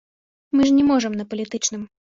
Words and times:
Мы 0.55 0.61
ж 0.71 0.73
не 0.79 0.87
можам 0.89 1.21
на 1.21 1.31
палітычным. 1.35 1.81